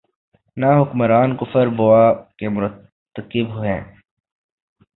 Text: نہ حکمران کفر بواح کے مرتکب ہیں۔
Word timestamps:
نہ 0.57 0.69
حکمران 0.79 1.29
کفر 1.39 1.67
بواح 1.77 2.09
کے 2.37 2.47
مرتکب 2.49 3.47
ہیں۔ 3.63 3.81